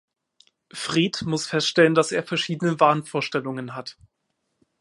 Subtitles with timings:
[0.73, 3.99] Fred muss feststellen, dass er verschiedene Wahnvorstellungen hat.